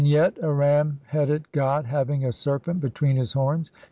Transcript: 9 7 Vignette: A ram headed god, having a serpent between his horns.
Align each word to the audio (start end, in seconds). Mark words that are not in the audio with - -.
9 0.03 0.07
7 0.09 0.11
Vignette: 0.19 0.43
A 0.43 0.51
ram 0.51 0.99
headed 1.09 1.51
god, 1.51 1.85
having 1.85 2.25
a 2.25 2.31
serpent 2.31 2.81
between 2.81 3.17
his 3.17 3.33
horns. 3.33 3.71